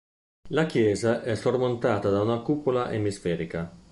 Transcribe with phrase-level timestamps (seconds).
[0.47, 3.71] La chiesa è sormontata da una cupola emisferica.